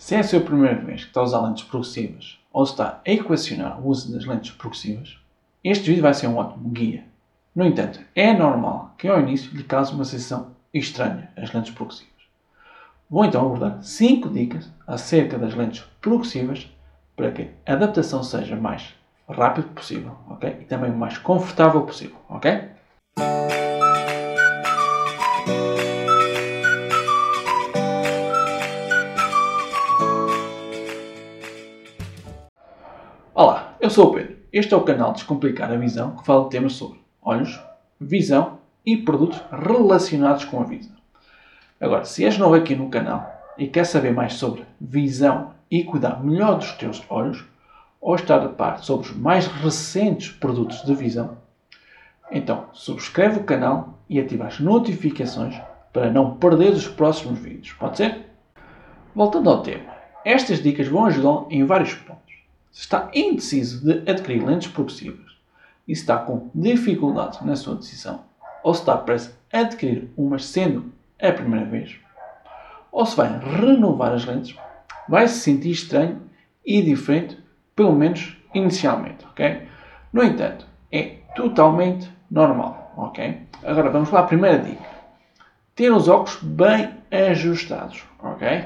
Se 0.00 0.14
é 0.14 0.20
a 0.20 0.24
sua 0.24 0.40
primeira 0.40 0.80
vez 0.80 1.02
que 1.02 1.08
está 1.08 1.20
a 1.20 1.24
usar 1.24 1.42
lentes 1.42 1.62
progressivas 1.62 2.38
ou 2.50 2.64
está 2.64 3.02
a 3.06 3.10
equacionar 3.10 3.78
o 3.78 3.88
uso 3.88 4.10
das 4.10 4.24
lentes 4.24 4.50
progressivas, 4.50 5.18
este 5.62 5.90
vídeo 5.90 6.00
vai 6.00 6.14
ser 6.14 6.26
um 6.26 6.38
ótimo 6.38 6.70
guia. 6.70 7.04
No 7.54 7.66
entanto, 7.66 8.00
é 8.14 8.32
normal 8.32 8.94
que 8.96 9.06
ao 9.06 9.20
início 9.20 9.54
lhe 9.54 9.62
cause 9.62 9.92
uma 9.92 10.06
sensação 10.06 10.52
estranha 10.72 11.30
as 11.36 11.52
lentes 11.52 11.74
progressivas. 11.74 12.14
Vou 13.10 13.26
então 13.26 13.44
abordar 13.44 13.82
5 13.82 14.30
dicas 14.30 14.70
acerca 14.86 15.36
das 15.36 15.54
lentes 15.54 15.84
progressivas 16.00 16.66
para 17.14 17.30
que 17.30 17.50
a 17.66 17.74
adaptação 17.74 18.22
seja 18.22 18.56
mais 18.56 18.94
rápido 19.28 19.68
possível, 19.68 20.16
ok? 20.30 20.60
E 20.62 20.64
também 20.64 20.90
o 20.90 20.96
mais 20.96 21.18
confortável 21.18 21.82
possível, 21.82 22.16
ok? 22.26 22.70
Eu 33.90 33.94
sou 33.94 34.10
o 34.10 34.14
Pedro. 34.14 34.36
Este 34.52 34.72
é 34.72 34.76
o 34.76 34.82
canal 34.82 35.12
Descomplicar 35.12 35.72
a 35.72 35.76
Visão 35.76 36.14
que 36.14 36.24
fala 36.24 36.44
de 36.44 36.50
temas 36.50 36.74
sobre 36.74 37.00
olhos, 37.20 37.60
visão 38.00 38.60
e 38.86 38.96
produtos 38.96 39.42
relacionados 39.50 40.44
com 40.44 40.60
a 40.60 40.64
visão. 40.64 40.94
Agora, 41.80 42.04
se 42.04 42.24
és 42.24 42.38
novo 42.38 42.54
aqui 42.54 42.76
no 42.76 42.88
canal 42.88 43.28
e 43.58 43.66
quer 43.66 43.84
saber 43.84 44.12
mais 44.12 44.34
sobre 44.34 44.64
visão 44.80 45.50
e 45.68 45.82
cuidar 45.82 46.22
melhor 46.22 46.58
dos 46.58 46.70
teus 46.74 47.02
olhos, 47.10 47.44
ou 48.00 48.14
estar 48.14 48.40
a 48.44 48.48
par 48.48 48.78
sobre 48.78 49.08
os 49.08 49.16
mais 49.16 49.48
recentes 49.48 50.28
produtos 50.28 50.84
de 50.84 50.94
visão, 50.94 51.38
então 52.30 52.66
subscreve 52.72 53.40
o 53.40 53.44
canal 53.44 53.98
e 54.08 54.20
ativa 54.20 54.46
as 54.46 54.60
notificações 54.60 55.60
para 55.92 56.12
não 56.12 56.36
perder 56.36 56.70
os 56.70 56.86
próximos 56.86 57.40
vídeos. 57.40 57.72
Pode 57.72 57.96
ser? 57.96 58.24
Voltando 59.16 59.50
ao 59.50 59.64
tema, 59.64 59.92
estas 60.24 60.62
dicas 60.62 60.86
vão 60.86 61.06
ajudá-lo 61.06 61.48
em 61.50 61.64
vários 61.64 61.92
pontos. 61.92 62.29
Se 62.70 62.82
está 62.82 63.10
indeciso 63.12 63.84
de 63.84 64.10
adquirir 64.10 64.44
lentes 64.44 64.70
progressivas 64.70 65.36
e 65.86 65.92
está 65.92 66.18
com 66.18 66.50
dificuldades 66.54 67.40
na 67.42 67.56
sua 67.56 67.74
decisão, 67.74 68.24
ou 68.62 68.74
se 68.74 68.80
está 68.80 68.96
prestes 68.96 69.34
a 69.52 69.60
adquirir 69.60 70.10
umas 70.16 70.44
sendo 70.44 70.92
a 71.20 71.32
primeira 71.32 71.66
vez, 71.66 71.96
ou 72.92 73.04
se 73.04 73.16
vai 73.16 73.38
renovar 73.38 74.12
as 74.12 74.24
lentes, 74.24 74.56
vai 75.08 75.26
se 75.26 75.40
sentir 75.40 75.70
estranho 75.70 76.22
e 76.64 76.80
diferente 76.82 77.38
pelo 77.74 77.92
menos 77.92 78.36
inicialmente, 78.54 79.24
ok? 79.26 79.66
No 80.12 80.22
entanto, 80.22 80.66
é 80.92 81.16
totalmente 81.34 82.10
normal, 82.30 82.92
ok? 82.96 83.42
Agora 83.64 83.90
vamos 83.90 84.10
lá 84.10 84.22
primeira 84.22 84.58
dica. 84.58 84.84
Ter 85.74 85.90
os 85.90 86.08
óculos 86.08 86.38
bem 86.42 86.90
ajustados, 87.10 88.04
ok? 88.18 88.64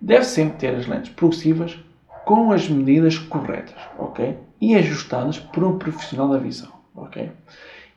Deve 0.00 0.24
sempre 0.24 0.58
ter 0.58 0.74
as 0.74 0.86
lentes 0.86 1.12
progressivas 1.12 1.78
com 2.24 2.52
as 2.52 2.68
medidas 2.68 3.18
corretas, 3.18 3.80
ok? 3.98 4.38
E 4.60 4.74
ajustadas 4.74 5.38
por 5.38 5.64
um 5.64 5.78
profissional 5.78 6.28
da 6.28 6.38
visão, 6.38 6.72
ok? 6.94 7.30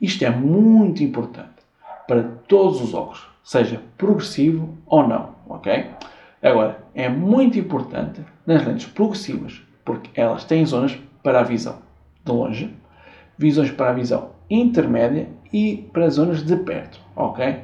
Isto 0.02 0.26
é 0.26 0.30
muito 0.30 1.04
importante 1.04 1.50
para 2.08 2.24
todos 2.48 2.82
os 2.82 2.94
óculos, 2.94 3.28
seja 3.44 3.82
progressivo 3.98 4.78
ou 4.86 5.08
não, 5.08 5.36
ok? 5.48 5.90
Agora, 6.42 6.84
é 6.94 7.10
muito 7.10 7.58
importante 7.58 8.22
nas 8.46 8.66
lentes 8.66 8.88
progressivas 8.88 9.62
porque 9.84 10.10
elas 10.20 10.44
têm 10.44 10.66
zonas 10.66 10.98
para 11.24 11.40
a 11.40 11.44
visão 11.44 11.78
de 12.24 12.32
longe, 12.32 12.74
visões 13.38 13.72
para 13.72 13.90
a 13.90 13.94
visão 13.94 14.32
intermédia 14.50 15.30
e 15.52 15.90
para 15.94 16.10
zonas 16.10 16.44
de 16.44 16.56
perto, 16.58 17.00
ok? 17.16 17.62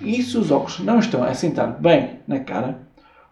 E 0.00 0.22
se 0.22 0.36
os 0.36 0.50
óculos 0.50 0.80
não 0.80 0.98
estão 0.98 1.22
a 1.22 1.28
assentar 1.28 1.80
bem 1.80 2.20
na 2.26 2.40
cara, 2.40 2.78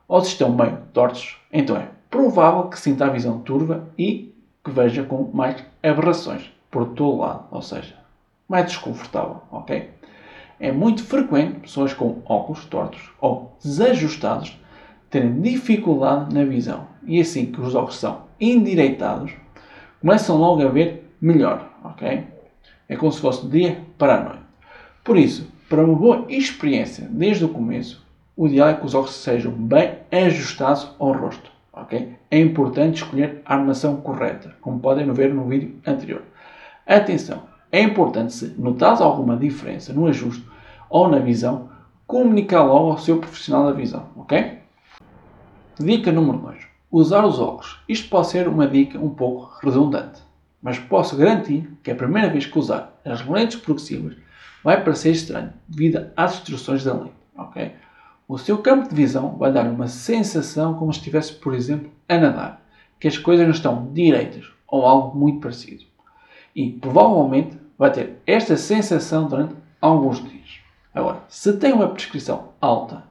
ou 0.09 0.21
se 0.21 0.33
estão 0.33 0.55
meio 0.55 0.79
tortos, 0.93 1.37
então 1.53 1.77
é 1.77 1.89
provável 2.13 2.65
que 2.65 2.79
sinta 2.79 3.07
a 3.07 3.09
visão 3.09 3.41
turva 3.41 3.89
e 3.97 4.35
que 4.63 4.71
veja 4.71 5.03
com 5.03 5.31
mais 5.33 5.65
aberrações 5.83 6.53
por 6.71 6.91
todo 6.91 7.21
lado, 7.21 7.47
ou 7.51 7.63
seja, 7.63 7.95
mais 8.47 8.67
desconfortável, 8.67 9.41
ok? 9.51 9.89
É 10.61 10.71
muito 10.71 11.03
frequente 11.05 11.61
pessoas 11.61 11.95
com 11.95 12.21
óculos 12.27 12.67
tortos 12.67 13.01
ou 13.19 13.57
desajustados 13.65 14.61
terem 15.09 15.41
dificuldade 15.41 16.35
na 16.35 16.45
visão 16.45 16.87
e 17.07 17.19
assim 17.19 17.47
que 17.47 17.63
os 17.63 17.75
óculos 17.75 17.97
são 17.97 18.25
endireitados, 18.39 19.33
começam 19.99 20.37
logo 20.37 20.63
a 20.63 20.69
ver 20.69 21.11
melhor, 21.19 21.67
ok? 21.83 22.27
É 22.91 22.95
como 22.95 23.11
se 23.11 23.23
fosse 23.23 23.47
dia 23.47 23.83
para 23.97 24.17
a 24.17 24.23
noite. 24.23 24.43
Por 25.03 25.17
isso, 25.17 25.51
para 25.67 25.83
uma 25.83 25.97
boa 25.97 26.27
experiência 26.29 27.09
desde 27.11 27.47
o 27.47 27.49
começo, 27.49 28.05
o 28.37 28.47
ideal 28.47 28.69
é 28.69 28.75
que 28.75 28.85
os 28.85 28.95
óculos 28.95 29.15
sejam 29.15 29.51
bem 29.51 29.95
ajustados 30.11 30.95
ao 30.99 31.13
rosto, 31.13 31.51
ok? 31.73 32.17
É 32.31 32.39
importante 32.39 33.03
escolher 33.03 33.43
a 33.45 33.55
armação 33.55 33.97
correta, 33.97 34.55
como 34.61 34.81
podem 34.81 35.11
ver 35.13 35.33
no 35.33 35.45
vídeo 35.47 35.81
anterior. 35.87 36.23
Atenção, 36.87 37.45
é 37.71 37.81
importante 37.81 38.33
se 38.33 38.55
notares 38.59 39.01
alguma 39.01 39.37
diferença 39.37 39.93
no 39.93 40.07
ajuste 40.07 40.45
ou 40.91 41.09
na 41.09 41.19
visão, 41.19 41.71
comunicar 42.07 42.63
logo 42.63 42.91
ao 42.91 42.99
seu 42.99 43.19
profissional 43.19 43.67
da 43.67 43.73
visão? 43.73 44.09
Dica 45.79 46.13
número 46.13 46.39
2 46.39 46.73
usar 46.93 47.25
os 47.25 47.41
óculos. 47.41 47.81
Isto 47.89 48.11
pode 48.11 48.29
ser 48.29 48.47
uma 48.47 48.69
dica 48.69 48.99
um 48.99 49.09
pouco 49.09 49.51
redundante, 49.65 50.21
mas 50.63 50.79
posso 50.79 51.17
garantir 51.17 51.67
que 51.83 51.91
a 51.91 51.95
primeira 51.95 52.29
vez 52.29 52.45
que 52.45 52.59
usar 52.59 53.01
as 53.03 53.27
lentes 53.27 53.59
progressivas 53.59 54.15
vai 54.63 54.85
parecer 54.85 55.11
estranho 55.11 55.55
devido 55.67 56.07
às 56.15 56.35
instruções 56.35 56.85
da 56.85 56.93
lente. 56.93 57.15
Okay? 57.37 57.73
O 58.29 58.39
seu 58.39 58.59
campo 58.59 58.89
de 58.89 58.95
visão 58.95 59.37
vai 59.37 59.53
dar 59.53 59.67
uma 59.67 59.89
sensação 59.89 60.75
como 60.75 60.93
se 60.93 61.01
estivesse, 61.01 61.35
por 61.35 61.55
exemplo, 61.55 61.91
a 62.09 62.19
nadar, 62.19 62.63
que 62.99 63.09
as 63.09 63.19
coisas 63.19 63.45
não 63.45 63.53
estão 63.53 63.93
direitas 63.93 64.47
ou 64.67 64.87
algo 64.87 65.19
muito 65.19 65.41
parecido. 65.41 65.85
E 66.55 66.71
provavelmente 66.71 67.59
vai 67.77 67.91
ter 67.91 68.21
esta 68.27 68.57
sensação 68.57 69.27
durante 69.27 69.55
alguns 69.81 70.23
dias. 70.23 70.61
Agora, 70.95 71.23
se 71.29 71.53
tem 71.55 71.73
uma 71.73 71.89
prescrição 71.89 72.51
alta 72.61 73.03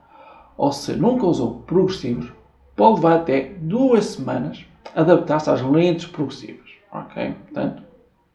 ou 0.58 0.72
se 0.72 0.94
nunca 0.94 1.26
usou 1.26 1.62
progressivos, 1.62 2.32
pode 2.76 2.96
levar 2.96 3.18
até 3.18 3.54
duas 3.60 4.06
semanas 4.06 4.66
adaptar-se 4.96 5.50
às 5.50 5.62
lentes 5.62 6.06
progressivas. 6.06 6.70
Ok? 6.92 7.36
Portanto, 7.46 7.84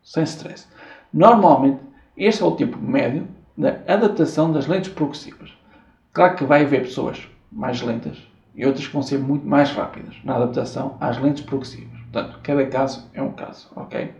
sem 0.02 0.24
stress. 0.24 0.66
Normalmente, 1.12 1.80
este 2.16 2.42
é 2.42 2.46
o 2.46 2.52
tempo 2.52 2.78
médio 2.78 3.26
da 3.56 3.80
adaptação 3.86 4.52
das 4.52 4.66
lentes 4.66 4.92
progressivas. 4.92 5.55
Claro 6.16 6.34
que 6.34 6.44
vai 6.46 6.62
haver 6.62 6.80
pessoas 6.80 7.28
mais 7.52 7.82
lentas 7.82 8.16
e 8.54 8.64
outras 8.64 8.86
que 8.86 8.92
vão 8.94 9.02
ser 9.02 9.18
muito 9.18 9.46
mais 9.46 9.70
rápidas 9.72 10.16
na 10.24 10.36
adaptação 10.36 10.96
às 10.98 11.20
lentes 11.20 11.44
progressivas. 11.44 12.00
Portanto, 12.10 12.40
cada 12.42 12.64
caso 12.64 13.06
é 13.12 13.20
um 13.20 13.32
caso, 13.32 13.68
ok? 13.76 14.14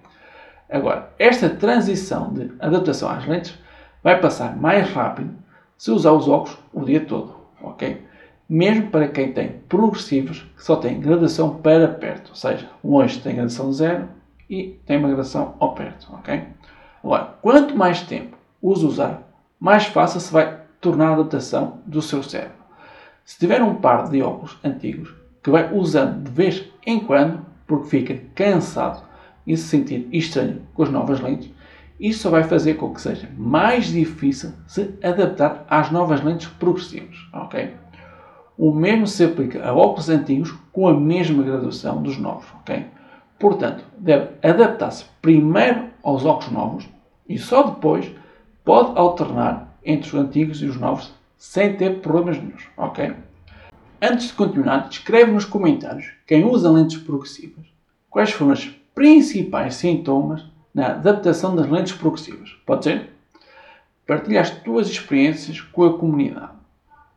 Agora, 0.69 1.11
esta 1.19 1.49
transição 1.49 2.35
de 2.35 2.53
adaptação 2.61 3.09
às 3.09 3.25
lentes 3.27 3.59
vai 4.03 4.21
passar 4.21 4.55
mais 4.59 4.91
rápido 4.91 5.35
se 5.79 5.91
usar 5.91 6.13
os 6.13 6.29
óculos 6.29 6.59
o 6.71 6.85
dia 6.85 7.01
todo, 7.01 7.35
ok? 7.63 8.05
mesmo 8.47 8.91
para 8.91 9.09
quem 9.09 9.33
tem 9.33 9.63
progressivos 9.67 10.43
que 10.55 10.63
só 10.63 10.77
tem 10.77 11.01
gradação 11.01 11.57
para 11.61 11.89
perto, 11.89 12.29
ou 12.29 12.37
seja, 12.37 12.69
longe 12.85 13.19
tem 13.21 13.37
gradação 13.37 13.73
zero 13.73 14.07
e 14.51 14.79
tem 14.85 14.99
uma 14.99 15.09
gradação 15.09 15.55
ao 15.59 15.75
perto, 15.75 16.09
ok? 16.13 16.45
Agora, 17.03 17.37
quanto 17.41 17.75
mais 17.75 18.03
tempo 18.03 18.37
usa 18.61 18.87
usar, 18.87 19.23
mais 19.59 19.87
fácil 19.87 20.21
se 20.21 20.31
vai 20.31 20.66
tornar 20.87 21.09
a 21.09 21.13
adaptação 21.15 21.79
do 21.85 22.01
seu 22.01 22.23
cérebro. 22.23 22.65
Se 23.25 23.37
tiver 23.41 23.61
um 23.61 23.75
par 23.75 24.09
de 24.09 24.23
óculos 24.23 24.57
antigos 24.63 25.13
que 25.43 25.51
vai 25.51 25.75
usando 25.75 26.23
de 26.23 26.31
vez 26.31 26.65
em 26.87 27.01
quando, 27.01 27.45
porque 27.67 27.89
fica 27.89 28.23
cansado 28.37 29.03
e 29.45 29.57
se 29.57 29.65
sentir 29.65 30.09
estranho 30.13 30.63
com 30.75 30.85
as 30.85 30.91
novas 30.91 31.21
lentes, 31.21 31.51
isso 31.99 32.21
só 32.21 32.31
vai 32.31 32.45
fazer 32.45 32.75
com 32.75 32.95
que 32.95 33.01
seja 33.01 33.29
mais 33.37 33.87
difícil 33.87 34.53
se 34.69 34.95
adaptar 35.03 35.67
às 35.69 35.91
novas 35.91 36.23
lentes 36.23 36.47
progressivas, 36.47 37.17
ok? 37.33 37.75
O 38.57 38.73
mesmo 38.73 39.09
se 39.09 39.25
aplica 39.25 39.69
a 39.69 39.75
óculos 39.75 40.09
antigos 40.09 40.55
com 40.73 40.87
a 40.87 40.95
mesma 40.95 41.43
graduação 41.43 42.01
dos 42.01 42.17
novos, 42.17 42.47
ok? 42.61 42.87
Portanto, 43.41 43.83
deve 43.99 44.29
adaptar-se 44.41 45.05
primeiro 45.21 45.87
aos 46.01 46.25
óculos 46.25 46.53
novos 46.53 46.89
e 47.29 47.39
só 47.39 47.65
depois 47.65 48.09
pode 48.65 48.97
alternar 48.97 49.66
entre 49.87 50.09
os 50.09 50.15
antigos 50.15 50.61
e 50.61 50.67
os 50.67 50.77
novos 50.77 51.13
sem 51.39 51.77
ter 51.77 52.01
problemas 52.01 52.37
nenhums, 52.39 52.65
ok? 52.77 53.15
Antes 54.03 54.29
de 54.29 54.33
continuar, 54.35 54.89
escreve 54.91 55.31
nos 55.31 55.45
comentários 55.45 56.11
quem 56.27 56.45
usa 56.45 56.71
lentes 56.71 56.99
progressivas 56.99 57.65
quais 58.17 58.31
foram 58.31 58.53
os 58.53 58.65
principais 58.95 59.75
sintomas 59.75 60.43
na 60.75 60.87
adaptação 60.87 61.55
das 61.55 61.69
lentes 61.69 61.93
progressivas. 61.93 62.57
Pode 62.65 62.85
ser? 62.85 63.11
Partilha 64.07 64.41
as 64.41 64.49
tuas 64.49 64.89
experiências 64.89 65.61
com 65.61 65.85
a 65.85 65.99
comunidade 65.99 66.57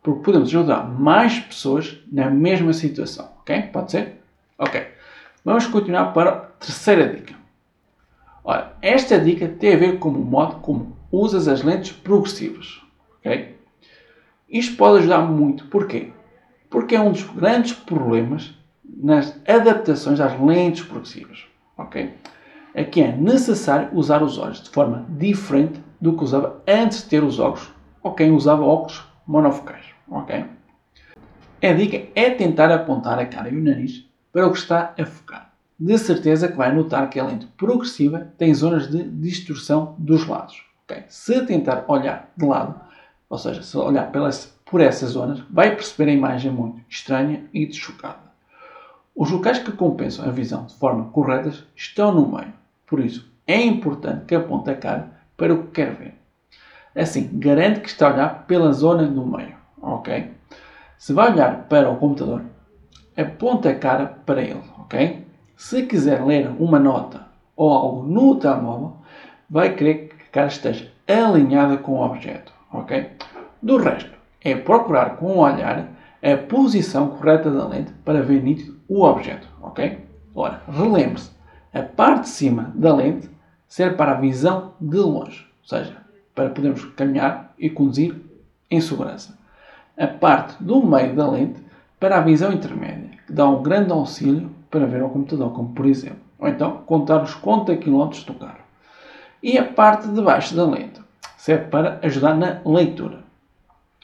porque 0.02 0.22
podemos 0.22 0.48
ajudar 0.48 0.86
mais 0.86 1.38
pessoas 1.38 1.98
na 2.12 2.28
mesma 2.28 2.74
situação. 2.74 3.30
Ok? 3.40 3.62
Pode 3.72 3.92
ser? 3.92 4.20
Ok. 4.58 4.88
Vamos 5.42 5.66
continuar 5.66 6.12
para 6.12 6.30
a 6.30 6.36
terceira 6.36 7.08
dica. 7.08 7.34
Ora, 8.44 8.76
esta 8.82 9.18
dica 9.18 9.48
tem 9.48 9.72
a 9.72 9.78
ver 9.78 9.98
com 9.98 10.10
o 10.10 10.12
modo 10.12 10.56
como 10.56 10.94
usas 11.10 11.48
as 11.48 11.62
lentes 11.62 11.92
progressivas. 11.92 12.80
Ok? 13.18 13.56
Isto 14.48 14.76
pode 14.76 14.98
ajudar 14.98 15.20
muito. 15.20 15.66
Porquê? 15.66 16.12
Porque 16.68 16.94
é 16.94 17.00
um 17.00 17.12
dos 17.12 17.22
grandes 17.22 17.72
problemas 17.72 18.54
nas 18.84 19.38
adaptações 19.46 20.20
às 20.20 20.38
lentes 20.40 20.84
progressivas. 20.84 21.44
Ok? 21.76 22.14
Aqui 22.74 23.02
é 23.02 23.16
necessário 23.16 23.88
usar 23.92 24.22
os 24.22 24.38
olhos 24.38 24.62
de 24.62 24.70
forma 24.70 25.06
diferente 25.08 25.80
do 26.00 26.16
que 26.16 26.24
usava 26.24 26.62
antes 26.66 27.02
de 27.02 27.08
ter 27.08 27.22
os 27.22 27.38
óculos 27.38 27.70
ou 28.02 28.14
quem 28.14 28.30
usava 28.30 28.62
óculos 28.62 29.04
monofocais. 29.26 29.84
Ok? 30.08 30.44
A 31.62 31.72
dica 31.72 32.08
é 32.14 32.30
tentar 32.30 32.72
apontar 32.72 33.18
a 33.18 33.26
cara 33.26 33.50
e 33.50 33.56
o 33.56 33.62
nariz 33.62 34.08
para 34.32 34.46
o 34.46 34.52
que 34.52 34.58
está 34.58 34.94
a 34.98 35.04
focar. 35.04 35.52
De 35.78 35.96
certeza 35.98 36.48
que 36.48 36.56
vai 36.56 36.74
notar 36.74 37.08
que 37.10 37.18
a 37.18 37.24
lente 37.24 37.46
progressiva 37.56 38.32
tem 38.38 38.54
zonas 38.54 38.88
de 38.90 39.02
distorção 39.02 39.94
dos 39.98 40.26
lados. 40.26 40.69
Okay? 40.90 41.04
Se 41.08 41.46
tentar 41.46 41.84
olhar 41.86 42.30
de 42.36 42.44
lado, 42.44 42.80
ou 43.28 43.38
seja, 43.38 43.62
se 43.62 43.76
olhar 43.76 44.10
pelas, 44.10 44.58
por 44.66 44.80
essas 44.80 45.10
zonas, 45.10 45.40
vai 45.48 45.74
perceber 45.76 46.10
a 46.10 46.14
imagem 46.14 46.50
muito 46.50 46.80
estranha 46.88 47.44
e 47.54 47.64
deschocada. 47.64 48.30
Os 49.14 49.30
locais 49.30 49.60
que 49.60 49.72
compensam 49.72 50.24
a 50.24 50.32
visão 50.32 50.66
de 50.66 50.74
forma 50.74 51.10
correta 51.10 51.52
estão 51.76 52.12
no 52.12 52.26
meio. 52.28 52.52
Por 52.86 52.98
isso, 52.98 53.30
é 53.46 53.60
importante 53.60 54.24
que 54.24 54.34
aponte 54.34 54.70
a 54.70 54.74
cara 54.74 55.12
para 55.36 55.54
o 55.54 55.64
que 55.64 55.72
quer 55.72 55.94
ver. 55.94 56.14
Assim, 56.94 57.30
garante 57.34 57.80
que 57.80 57.88
está 57.88 58.08
a 58.08 58.14
olhar 58.14 58.46
pela 58.46 58.72
zona 58.72 59.06
do 59.06 59.24
meio. 59.24 59.54
Ok? 59.80 60.32
Se 60.98 61.12
vai 61.12 61.32
olhar 61.32 61.68
para 61.68 61.88
o 61.88 61.96
computador, 61.96 62.42
aponte 63.16 63.68
a 63.68 63.78
cara 63.78 64.06
para 64.26 64.42
ele. 64.42 64.62
Ok? 64.78 65.24
Se 65.56 65.84
quiser 65.86 66.24
ler 66.24 66.48
uma 66.58 66.78
nota 66.78 67.28
ou 67.54 67.70
algo 67.70 68.02
no 68.02 68.36
telemóvel, 68.36 68.96
vai 69.48 69.74
querer 69.74 70.09
cara 70.32 70.46
esteja 70.46 70.90
alinhada 71.06 71.76
com 71.76 71.92
o 71.92 72.04
objeto. 72.04 72.52
Ok? 72.72 73.10
Do 73.60 73.76
resto, 73.76 74.10
é 74.42 74.54
procurar 74.54 75.16
com 75.16 75.26
o 75.26 75.38
olhar 75.38 75.88
a 76.22 76.36
posição 76.36 77.08
correta 77.08 77.50
da 77.50 77.66
lente 77.66 77.92
para 78.04 78.22
ver 78.22 78.42
nítido 78.42 78.78
o 78.88 79.02
objeto. 79.02 79.48
Ok? 79.60 79.98
Ora, 80.34 80.62
relembre-se, 80.68 81.30
a 81.72 81.82
parte 81.82 82.22
de 82.22 82.28
cima 82.28 82.72
da 82.74 82.94
lente 82.94 83.28
serve 83.68 83.96
para 83.96 84.12
a 84.12 84.20
visão 84.20 84.72
de 84.80 84.98
longe, 84.98 85.46
ou 85.62 85.68
seja, 85.68 85.96
para 86.34 86.50
podermos 86.50 86.84
caminhar 86.96 87.54
e 87.58 87.68
conduzir 87.68 88.16
em 88.70 88.80
segurança. 88.80 89.38
A 89.96 90.06
parte 90.06 90.62
do 90.62 90.84
meio 90.84 91.14
da 91.14 91.28
lente 91.28 91.60
para 91.98 92.18
a 92.18 92.20
visão 92.20 92.52
intermédia, 92.52 93.10
que 93.26 93.32
dá 93.32 93.48
um 93.48 93.62
grande 93.62 93.92
auxílio 93.92 94.50
para 94.70 94.86
ver 94.86 95.02
ao 95.02 95.10
computador, 95.10 95.52
como 95.52 95.74
por 95.74 95.86
exemplo, 95.86 96.20
ou 96.38 96.48
então 96.48 96.78
contar 96.86 97.22
os 97.22 97.34
conta 97.34 97.76
quilómetros 97.76 98.24
do 98.24 98.34
carro. 98.34 98.69
E 99.42 99.56
a 99.56 99.64
parte 99.64 100.06
de 100.08 100.20
baixo 100.20 100.54
da 100.54 100.64
lente 100.64 101.00
serve 101.38 101.68
para 101.68 101.98
ajudar 102.02 102.34
na 102.34 102.60
leitura. 102.64 103.20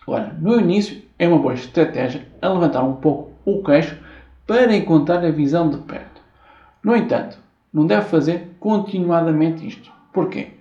Ora, 0.06 0.34
no 0.40 0.58
início 0.58 1.02
é 1.18 1.28
uma 1.28 1.38
boa 1.38 1.52
estratégia 1.52 2.26
a 2.40 2.48
levantar 2.48 2.82
um 2.82 2.94
pouco 2.94 3.32
o 3.44 3.62
queixo 3.62 3.98
para 4.46 4.74
encontrar 4.74 5.24
a 5.24 5.30
visão 5.30 5.68
de 5.68 5.76
perto. 5.78 6.22
No 6.82 6.96
entanto, 6.96 7.38
não 7.70 7.86
deve 7.86 8.06
fazer 8.06 8.56
continuadamente 8.58 9.66
isto. 9.66 9.92
Porquê? 10.10 10.54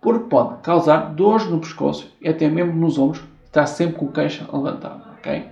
Porque 0.00 0.28
pode 0.28 0.62
causar 0.62 1.14
dores 1.14 1.46
no 1.46 1.60
pescoço 1.60 2.10
e 2.20 2.28
até 2.28 2.48
mesmo 2.48 2.72
nos 2.72 2.98
ombros, 2.98 3.22
estar 3.44 3.66
sempre 3.66 3.96
com 3.96 4.06
o 4.06 4.12
queixo 4.12 4.48
levantado. 4.50 5.02
Okay? 5.18 5.48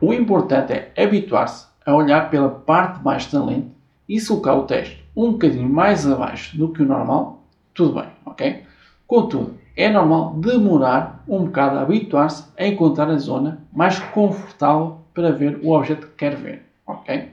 O 0.00 0.12
importante 0.12 0.72
é 0.72 0.92
habituar-se 1.02 1.66
a 1.86 1.94
olhar 1.94 2.28
pela 2.28 2.50
parte 2.50 2.98
de 2.98 3.04
baixo 3.04 3.32
da 3.32 3.42
lente 3.42 3.68
e 4.06 4.20
se 4.20 4.28
colocar 4.28 4.54
o 4.54 4.64
texto 4.64 5.02
um 5.16 5.32
bocadinho 5.32 5.68
mais 5.68 6.06
abaixo 6.06 6.58
do 6.58 6.68
que 6.68 6.82
o 6.82 6.86
normal, 6.86 7.45
tudo 7.76 8.00
bem, 8.00 8.08
ok? 8.24 8.62
Contudo, 9.06 9.58
é 9.76 9.88
normal 9.90 10.34
demorar 10.34 11.22
um 11.28 11.44
bocado 11.44 11.78
a 11.78 11.82
habituar-se 11.82 12.44
a 12.56 12.66
encontrar 12.66 13.08
a 13.10 13.18
zona 13.18 13.62
mais 13.72 13.98
confortável 13.98 15.02
para 15.14 15.30
ver 15.30 15.60
o 15.62 15.72
objeto 15.72 16.06
que 16.08 16.14
quer 16.14 16.34
ver, 16.34 16.62
ok? 16.86 17.30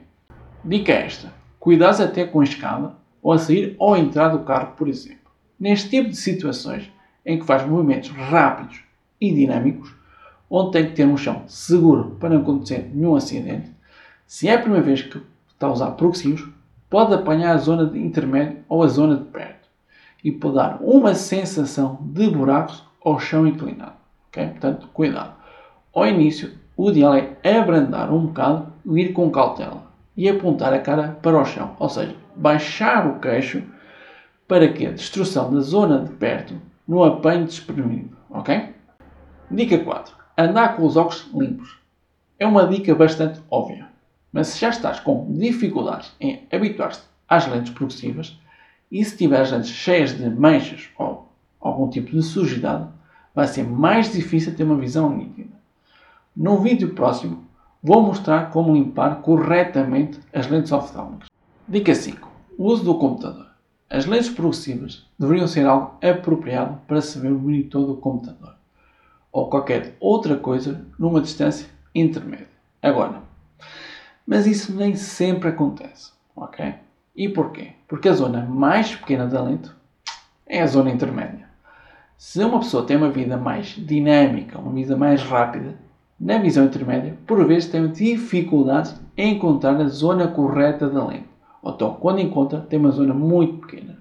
Dica 0.62 0.92
esta: 0.92 1.32
cuidado 1.58 2.02
até 2.02 2.26
com 2.26 2.40
a 2.40 2.44
escada 2.44 2.92
ou 3.22 3.32
a 3.32 3.38
sair 3.38 3.74
ou 3.78 3.94
a 3.94 3.98
entrar 3.98 4.28
do 4.28 4.40
carro, 4.40 4.74
por 4.76 4.86
exemplo. 4.86 5.24
Neste 5.58 5.88
tipo 5.88 6.10
de 6.10 6.16
situações 6.16 6.92
em 7.24 7.38
que 7.38 7.46
faz 7.46 7.66
movimentos 7.66 8.10
rápidos 8.10 8.82
e 9.18 9.32
dinâmicos, 9.32 9.94
onde 10.50 10.72
tem 10.72 10.86
que 10.86 10.92
ter 10.92 11.06
um 11.06 11.16
chão 11.16 11.42
seguro 11.46 12.16
para 12.20 12.28
não 12.28 12.42
acontecer 12.42 12.90
nenhum 12.92 13.16
acidente, 13.16 13.70
se 14.26 14.46
é 14.46 14.54
a 14.54 14.58
primeira 14.58 14.84
vez 14.84 15.00
que 15.00 15.18
está 15.48 15.66
a 15.66 15.72
usar 15.72 15.92
progressivos, 15.92 16.46
pode 16.90 17.14
apanhar 17.14 17.54
a 17.54 17.58
zona 17.58 17.86
de 17.86 17.98
intermédio 17.98 18.58
ou 18.68 18.82
a 18.82 18.88
zona 18.88 19.16
de 19.16 19.24
perto 19.24 19.63
e 20.24 20.32
pode 20.32 20.54
dar 20.54 20.78
uma 20.80 21.14
sensação 21.14 21.98
de 22.00 22.28
buracos 22.30 22.82
ou 23.00 23.20
chão 23.20 23.46
inclinado. 23.46 23.92
Okay? 24.28 24.48
Portanto, 24.48 24.88
cuidado. 24.92 25.34
Ao 25.94 26.06
início, 26.06 26.52
o 26.76 26.90
ideal 26.90 27.14
é 27.14 27.58
abrandar 27.58 28.12
um 28.12 28.26
bocado 28.26 28.72
e 28.86 29.00
ir 29.02 29.12
com 29.12 29.30
cautela 29.30 29.84
e 30.16 30.28
apontar 30.28 30.72
a 30.72 30.78
cara 30.78 31.18
para 31.22 31.38
o 31.38 31.44
chão, 31.44 31.76
ou 31.78 31.88
seja, 31.88 32.16
baixar 32.34 33.06
o 33.06 33.20
queixo 33.20 33.62
para 34.48 34.72
que 34.72 34.86
a 34.86 34.92
destruição 34.92 35.52
da 35.52 35.60
zona 35.60 36.00
de 36.00 36.10
perto 36.12 36.54
não 36.86 37.04
apanhe 37.04 37.44
desprevenido. 37.44 38.16
Ok? 38.30 38.74
Dica 39.50 39.78
4. 39.78 40.14
Andar 40.36 40.76
com 40.76 40.84
os 40.84 40.96
óculos 40.96 41.28
limpos. 41.34 41.78
É 42.38 42.46
uma 42.46 42.66
dica 42.66 42.94
bastante 42.94 43.40
óbvia, 43.50 43.86
mas 44.32 44.48
se 44.48 44.60
já 44.60 44.70
estás 44.70 44.98
com 44.98 45.32
dificuldades 45.32 46.12
em 46.20 46.46
habituar-te 46.52 47.02
às 47.28 47.46
lentes 47.46 47.72
progressivas, 47.72 48.36
e 48.94 49.04
se 49.04 49.16
tiver 49.16 49.40
as 49.40 49.50
lentes 49.50 49.70
cheias 49.70 50.16
de 50.16 50.30
manchas 50.30 50.88
ou 50.96 51.28
algum 51.60 51.90
tipo 51.90 52.12
de 52.12 52.22
sujidade, 52.22 52.88
vai 53.34 53.48
ser 53.48 53.64
mais 53.64 54.12
difícil 54.12 54.54
ter 54.54 54.62
uma 54.62 54.76
visão 54.76 55.10
nítida. 55.10 55.52
No 56.36 56.58
vídeo 56.58 56.94
próximo, 56.94 57.44
vou 57.82 58.00
mostrar 58.00 58.52
como 58.52 58.72
limpar 58.72 59.20
corretamente 59.20 60.20
as 60.32 60.46
lentes 60.46 60.70
oftálmicas. 60.70 61.28
Dica 61.66 61.92
5. 61.92 62.30
O 62.56 62.66
uso 62.66 62.84
do 62.84 62.94
computador. 62.94 63.48
As 63.90 64.06
lentes 64.06 64.30
progressivas 64.30 65.04
deveriam 65.18 65.48
ser 65.48 65.66
algo 65.66 65.96
apropriado 66.00 66.78
para 66.86 67.02
se 67.02 67.18
ver 67.18 67.32
o 67.32 67.38
monitor 67.38 67.84
do 67.86 67.96
computador 67.96 68.54
ou 69.32 69.50
qualquer 69.50 69.96
outra 69.98 70.36
coisa 70.36 70.86
numa 70.96 71.20
distância 71.20 71.66
intermédia. 71.92 72.46
Agora, 72.80 73.22
mas 74.24 74.46
isso 74.46 74.72
nem 74.72 74.94
sempre 74.94 75.48
acontece, 75.48 76.12
ok? 76.36 76.74
E 77.16 77.28
porquê? 77.28 77.68
Porque 77.86 78.08
a 78.08 78.12
zona 78.12 78.44
mais 78.44 78.96
pequena 78.96 79.26
da 79.26 79.40
lente 79.40 79.70
é 80.44 80.60
a 80.60 80.66
zona 80.66 80.90
intermédia. 80.90 81.46
Se 82.18 82.42
uma 82.42 82.58
pessoa 82.58 82.84
tem 82.84 82.96
uma 82.96 83.10
vida 83.10 83.36
mais 83.36 83.68
dinâmica, 83.68 84.58
uma 84.58 84.72
vida 84.72 84.96
mais 84.96 85.22
rápida, 85.22 85.76
na 86.18 86.38
visão 86.38 86.64
intermédia, 86.64 87.16
por 87.24 87.46
vezes 87.46 87.70
tem 87.70 87.86
dificuldades 87.88 89.00
em 89.16 89.34
encontrar 89.34 89.80
a 89.80 89.86
zona 89.86 90.26
correta 90.26 90.88
da 90.88 91.06
lente. 91.06 91.28
Ou 91.62 91.72
então, 91.72 91.94
quando 92.00 92.20
encontra, 92.20 92.60
tem 92.60 92.80
uma 92.80 92.90
zona 92.90 93.14
muito 93.14 93.58
pequena, 93.58 93.96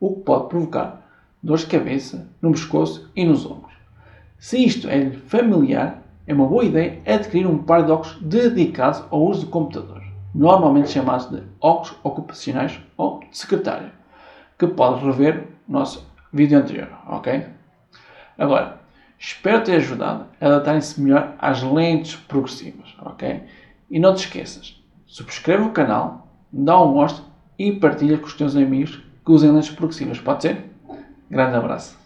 o 0.00 0.14
que 0.14 0.22
pode 0.22 0.48
provocar 0.48 1.06
dores 1.42 1.62
de 1.62 1.68
cabeça, 1.68 2.26
no 2.40 2.52
pescoço 2.52 3.10
e 3.14 3.26
nos 3.26 3.44
ombros. 3.44 3.74
Se 4.38 4.64
isto 4.64 4.88
é 4.88 5.10
familiar, 5.10 6.02
é 6.26 6.32
uma 6.32 6.46
boa 6.46 6.64
ideia 6.64 6.98
adquirir 7.06 7.46
um 7.46 7.58
par 7.58 7.84
de 7.84 7.92
óculos 7.92 8.18
dedicados 8.22 9.02
ao 9.10 9.22
uso 9.22 9.42
do 9.42 9.50
computador 9.50 10.03
normalmente 10.34 10.90
chamados 10.90 11.30
de 11.30 11.42
óculos 11.60 11.96
ocupacionais 12.02 12.80
ou 12.96 13.20
de 13.20 13.36
secretária, 13.36 13.92
que 14.58 14.66
pode 14.66 15.04
rever 15.04 15.48
no 15.68 15.78
nosso 15.78 16.06
vídeo 16.32 16.58
anterior, 16.58 16.88
ok? 17.06 17.46
Agora, 18.36 18.80
espero 19.18 19.62
ter 19.62 19.76
ajudado 19.76 20.26
a 20.40 20.46
adaptarem-se 20.46 21.00
melhor 21.00 21.34
às 21.38 21.62
lentes 21.62 22.16
progressivas, 22.16 22.94
ok? 23.00 23.44
E 23.90 24.00
não 24.00 24.14
te 24.14 24.26
esqueças, 24.26 24.82
subscreve 25.06 25.62
o 25.62 25.70
canal, 25.70 26.26
dá 26.52 26.80
um 26.80 26.92
gosto 26.92 27.22
e 27.58 27.72
partilha 27.72 28.18
com 28.18 28.26
os 28.26 28.34
teus 28.34 28.56
amigos 28.56 29.00
que 29.24 29.32
usem 29.32 29.52
lentes 29.52 29.70
progressivas, 29.70 30.18
pode 30.18 30.42
ser? 30.42 30.64
Grande 31.30 31.56
abraço! 31.56 32.03